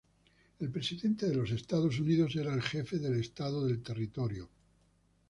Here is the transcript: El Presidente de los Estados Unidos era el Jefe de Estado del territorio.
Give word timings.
El 0.57 0.71
Presidente 0.71 1.27
de 1.27 1.35
los 1.35 1.51
Estados 1.51 1.99
Unidos 1.99 2.35
era 2.35 2.55
el 2.55 2.63
Jefe 2.63 2.97
de 2.97 3.19
Estado 3.19 3.67
del 3.67 3.83
territorio. 3.83 4.49